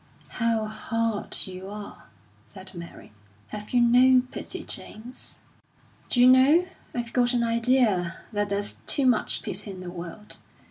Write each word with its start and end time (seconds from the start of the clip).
"How 0.41 0.65
hard 0.65 1.45
you 1.45 1.69
are!" 1.69 2.05
said 2.47 2.73
Mary. 2.73 3.11
"Have 3.49 3.69
you 3.69 3.81
no 3.81 4.23
pity, 4.31 4.63
James?" 4.63 5.37
"D'you 6.09 6.27
know, 6.27 6.65
I've 6.95 7.13
got 7.13 7.33
an 7.33 7.43
idea 7.43 8.17
that 8.33 8.49
there's 8.49 8.81
too 8.87 9.05
much 9.05 9.43
pity 9.43 9.69
in 9.69 9.79
the 9.81 9.91
world. 9.91 10.39